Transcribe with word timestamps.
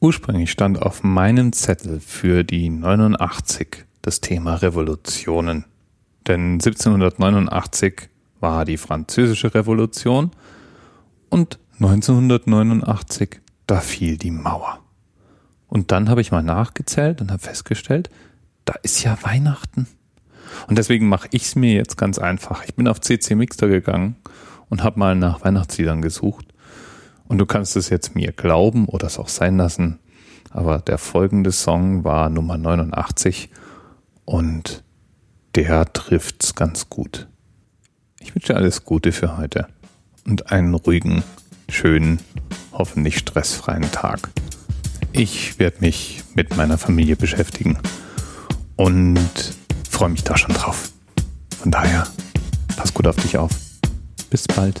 Ursprünglich 0.00 0.52
stand 0.52 0.80
auf 0.80 1.02
meinem 1.02 1.52
Zettel 1.52 2.00
für 2.00 2.44
die 2.44 2.70
89 2.70 3.84
das 4.00 4.20
Thema 4.20 4.54
Revolutionen. 4.54 5.64
Denn 6.28 6.52
1789 6.54 8.08
war 8.38 8.64
die 8.64 8.76
französische 8.76 9.54
Revolution 9.54 10.30
und 11.30 11.58
1989, 11.80 13.40
da 13.66 13.80
fiel 13.80 14.18
die 14.18 14.30
Mauer. 14.30 14.80
Und 15.66 15.90
dann 15.90 16.08
habe 16.08 16.20
ich 16.20 16.30
mal 16.30 16.42
nachgezählt 16.42 17.20
und 17.20 17.30
habe 17.30 17.42
festgestellt, 17.42 18.08
da 18.64 18.74
ist 18.82 19.02
ja 19.02 19.18
Weihnachten. 19.22 19.88
Und 20.68 20.78
deswegen 20.78 21.08
mache 21.08 21.28
ich 21.32 21.42
es 21.42 21.56
mir 21.56 21.74
jetzt 21.74 21.96
ganz 21.96 22.18
einfach. 22.18 22.64
Ich 22.64 22.74
bin 22.74 22.88
auf 22.88 23.00
CC 23.00 23.34
Mixter 23.34 23.68
gegangen 23.68 24.16
und 24.68 24.82
habe 24.82 24.98
mal 24.98 25.14
nach 25.14 25.44
Weihnachtsliedern 25.44 26.02
gesucht. 26.02 26.46
Und 27.28 27.38
du 27.38 27.46
kannst 27.46 27.76
es 27.76 27.90
jetzt 27.90 28.14
mir 28.14 28.32
glauben 28.32 28.86
oder 28.86 29.06
es 29.06 29.18
auch 29.18 29.28
sein 29.28 29.58
lassen. 29.58 29.98
Aber 30.50 30.78
der 30.78 30.98
folgende 30.98 31.52
Song 31.52 32.02
war 32.04 32.30
Nummer 32.30 32.56
89 32.56 33.50
und 34.24 34.82
der 35.54 35.92
trifft's 35.92 36.54
ganz 36.54 36.88
gut. 36.88 37.28
Ich 38.20 38.34
wünsche 38.34 38.56
alles 38.56 38.84
Gute 38.84 39.12
für 39.12 39.36
heute 39.36 39.68
und 40.26 40.50
einen 40.50 40.74
ruhigen, 40.74 41.22
schönen, 41.68 42.18
hoffentlich 42.72 43.18
stressfreien 43.18 43.90
Tag. 43.92 44.30
Ich 45.12 45.58
werde 45.58 45.78
mich 45.80 46.22
mit 46.34 46.56
meiner 46.56 46.78
Familie 46.78 47.16
beschäftigen 47.16 47.78
und 48.76 49.18
freue 49.88 50.10
mich 50.10 50.24
da 50.24 50.36
schon 50.36 50.54
drauf. 50.54 50.92
Von 51.58 51.70
daher, 51.70 52.06
pass 52.76 52.94
gut 52.94 53.06
auf 53.06 53.16
dich 53.16 53.36
auf. 53.36 53.50
Bis 54.30 54.46
bald. 54.46 54.80